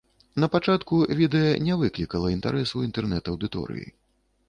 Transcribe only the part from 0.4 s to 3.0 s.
Напачатку відэа не выклікала інтарэс у